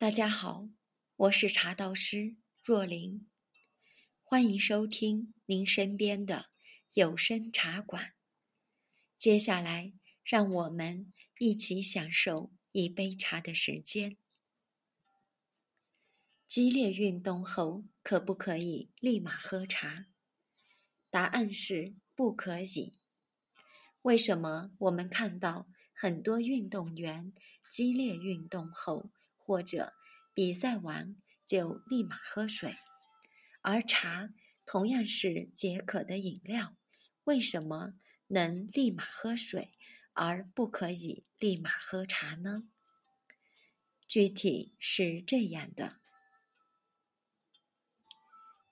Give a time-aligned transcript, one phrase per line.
[0.00, 0.68] 大家好，
[1.16, 3.28] 我是茶道师若琳，
[4.22, 6.50] 欢迎收听您身边的
[6.92, 8.12] 有声茶馆。
[9.16, 9.92] 接下来，
[10.22, 14.16] 让我们一起享受一杯茶的时间。
[16.46, 20.06] 激烈运动后可不可以立马喝茶？
[21.10, 23.00] 答案是不可以。
[24.02, 27.32] 为什么我们看到很多运动员
[27.68, 29.10] 激烈运动后？
[29.48, 29.94] 或者
[30.34, 31.16] 比赛完
[31.46, 32.76] 就立马喝水，
[33.62, 34.28] 而茶
[34.66, 36.76] 同样是解渴的饮料，
[37.24, 37.94] 为什么
[38.26, 39.72] 能立马喝水，
[40.12, 42.68] 而不可以立马喝茶呢？
[44.06, 45.96] 具体是这样的：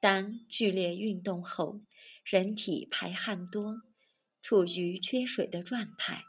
[0.00, 1.82] 当剧烈运动后，
[2.24, 3.80] 人体排汗多，
[4.42, 6.24] 处于缺水的状态，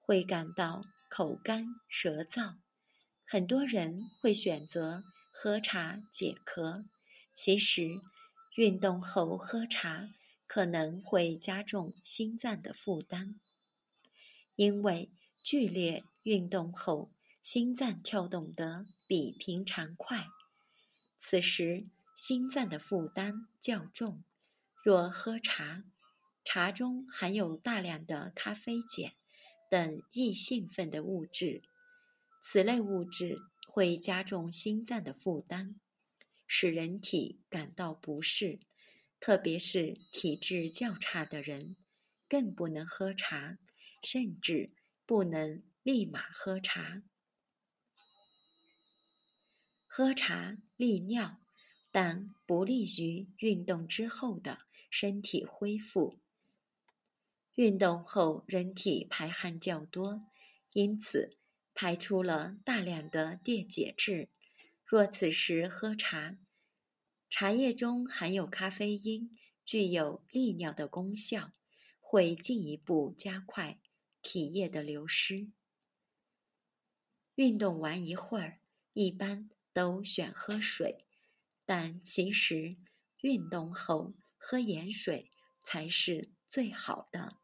[0.00, 2.56] 会感到口干舌燥。
[3.32, 6.84] 很多人会选择喝茶解渴，
[7.32, 7.98] 其实
[8.56, 10.10] 运动后喝茶
[10.46, 13.36] 可能会加重心脏的负担，
[14.54, 15.08] 因为
[15.42, 17.10] 剧烈运动后
[17.42, 20.26] 心脏跳动得比平常快，
[21.18, 24.22] 此时心脏的负担较重。
[24.84, 25.84] 若喝茶，
[26.44, 29.14] 茶中含有大量的咖啡碱
[29.70, 31.62] 等易兴奋的物质。
[32.44, 35.76] 此类物质会加重心脏的负担，
[36.46, 38.58] 使人体感到不适，
[39.20, 41.76] 特别是体质较差的人，
[42.28, 43.58] 更不能喝茶，
[44.02, 44.74] 甚至
[45.06, 47.02] 不能立马喝茶。
[49.86, 51.40] 喝茶利尿，
[51.90, 56.18] 但不利于运动之后的身体恢复。
[57.54, 60.20] 运动后人体排汗较多，
[60.72, 61.38] 因此。
[61.74, 64.28] 排出了大量的电解质。
[64.84, 66.36] 若此时喝茶，
[67.30, 71.52] 茶叶中含有咖啡因，具有利尿的功效，
[71.98, 73.78] 会进一步加快
[74.20, 75.48] 体液的流失。
[77.36, 78.60] 运动完一会儿，
[78.92, 81.06] 一般都选喝水，
[81.64, 82.76] 但其实
[83.22, 85.30] 运动后喝盐水
[85.64, 87.38] 才是最好的。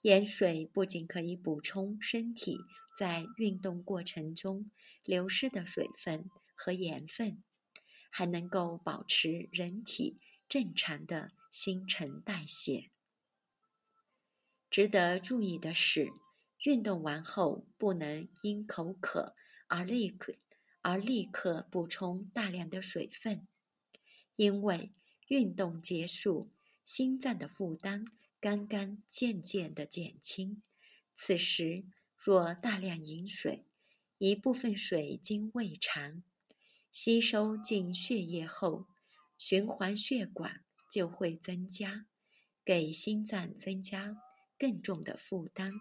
[0.00, 2.58] 盐水不仅可以补充身体。
[2.96, 4.70] 在运动过程中
[5.04, 7.42] 流失的水分和盐分，
[8.10, 12.90] 还能够保持人体正常的新陈代谢。
[14.70, 16.12] 值得注意的是，
[16.64, 19.34] 运动完后不能因口渴
[19.66, 20.34] 而立刻
[20.82, 23.46] 而立刻补充大量的水分，
[24.36, 24.92] 因为
[25.28, 26.50] 运动结束，
[26.84, 28.04] 心脏的负担
[28.40, 30.62] 刚刚渐渐的减轻，
[31.16, 31.84] 此时。
[32.24, 33.66] 若大量饮水，
[34.18, 36.22] 一部分水经胃肠
[36.92, 38.86] 吸收进血液后，
[39.36, 42.06] 循环血管就会增加，
[42.64, 44.16] 给心脏增加
[44.56, 45.72] 更重的负担。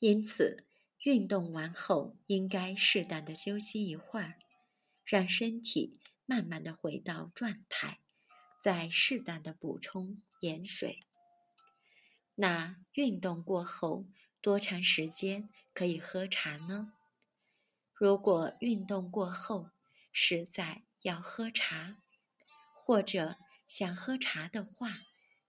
[0.00, 0.66] 因此，
[1.04, 4.38] 运动完后应该适当的休息一会儿，
[5.02, 8.00] 让身体慢慢的回到状态，
[8.62, 11.00] 再适当的补充盐水。
[12.40, 14.06] 那运动过后
[14.40, 16.92] 多长时间可以喝茶呢？
[17.92, 19.70] 如果运动过后
[20.12, 21.96] 实在要喝茶，
[22.84, 25.00] 或者想喝茶的话，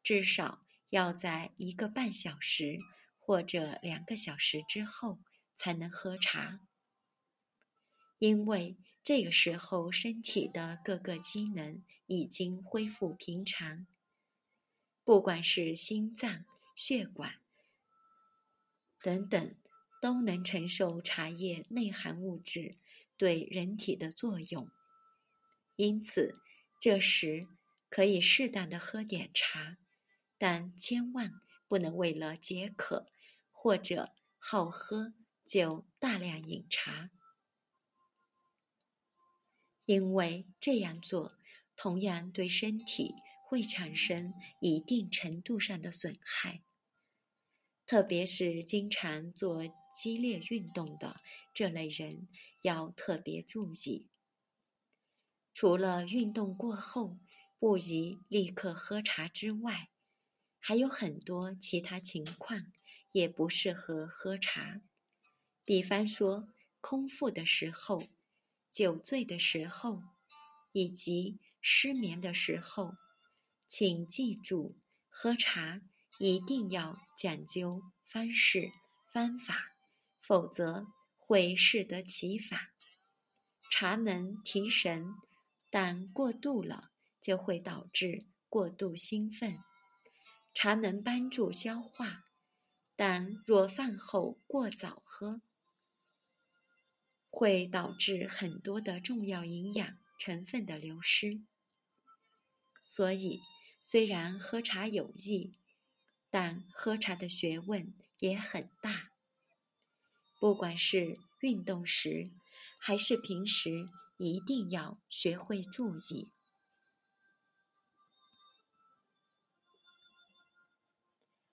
[0.02, 2.80] 至少要在一个半小时
[3.20, 5.20] 或者两个小时之后
[5.56, 6.60] 才能喝茶，
[8.18, 13.86] 因为这个时候身体的各个机能已经恢复平常，
[15.04, 16.46] 不管是心脏。
[16.82, 17.42] 血管
[19.04, 19.56] 等等
[20.02, 22.78] 都能承受茶叶内含物质
[23.18, 24.72] 对人体的作用，
[25.76, 26.40] 因此
[26.80, 27.50] 这时
[27.90, 29.78] 可以适当的喝点茶，
[30.38, 33.08] 但千万不能为了解渴
[33.52, 35.14] 或者好喝
[35.46, 37.12] 就大量饮茶，
[39.86, 41.38] 因为这样做
[41.76, 43.16] 同样对身体
[43.50, 46.62] 会产生一定程度上的损害。
[47.90, 51.22] 特别是经常做激烈运动的
[51.52, 52.28] 这类人，
[52.62, 54.12] 要特别注意。
[55.56, 57.18] 除了运动过后
[57.58, 59.90] 不宜立刻喝茶之外，
[60.60, 62.72] 还有很多其他情况
[63.12, 64.82] 也不适合喝茶。
[65.66, 66.48] 比方说，
[66.82, 68.04] 空腹的时候、
[68.72, 70.04] 酒醉的时候，
[70.74, 72.98] 以及失眠的时候，
[73.68, 74.78] 请记住，
[75.08, 75.82] 喝茶。
[76.20, 78.74] 一定要讲究方式
[79.14, 79.72] 方法，
[80.20, 80.88] 否则
[81.18, 82.60] 会适得其反。
[83.72, 85.16] 茶能提神，
[85.70, 89.60] 但过度了就会导致过度兴奋。
[90.54, 92.26] 茶能帮助消化，
[92.98, 95.42] 但若饭后过早喝，
[97.30, 101.40] 会导致很多的重要营养成分的流失。
[102.84, 103.40] 所以，
[103.82, 105.56] 虽然喝茶有益，
[106.30, 109.12] 但喝茶的学问也很大。
[110.40, 112.32] 不管是运动时，
[112.78, 116.30] 还是平时，一定要学会注意。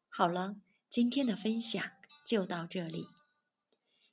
[0.09, 0.57] 好了，
[0.89, 1.85] 今天的分享
[2.27, 3.09] 就到这里。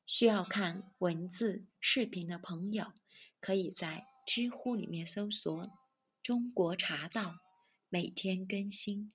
[0.06, 2.92] 需要看文字、视频的朋友，
[3.40, 5.72] 可以在知乎里面搜索
[6.22, 7.40] “中国茶道”，
[7.90, 9.14] 每天更新。